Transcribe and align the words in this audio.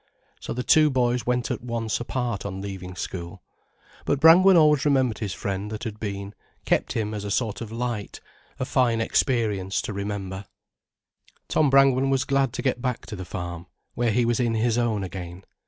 So 0.39 0.53
the 0.53 0.63
two 0.63 0.89
boys 0.89 1.27
went 1.27 1.51
at 1.51 1.61
once 1.61 1.99
apart 1.99 2.43
on 2.43 2.59
leaving 2.59 2.95
school. 2.95 3.43
But 4.03 4.19
Brangwen 4.19 4.57
always 4.57 4.83
remembered 4.83 5.19
his 5.19 5.35
friend 5.35 5.69
that 5.69 5.83
had 5.83 5.99
been, 5.99 6.33
kept 6.65 6.93
him 6.93 7.13
as 7.13 7.23
a 7.23 7.29
sort 7.29 7.61
of 7.61 7.71
light, 7.71 8.19
a 8.59 8.65
fine 8.65 8.99
experience 8.99 9.79
to 9.83 9.93
remember. 9.93 10.45
Tom 11.47 11.69
Brangwen 11.69 12.09
was 12.09 12.23
glad 12.25 12.51
to 12.53 12.63
get 12.63 12.81
back 12.81 13.05
to 13.05 13.15
the 13.15 13.25
farm, 13.25 13.67
where 13.93 14.09
he 14.09 14.25
was 14.25 14.39
in 14.39 14.55
his 14.55 14.75
own 14.75 15.03
again. 15.03 15.43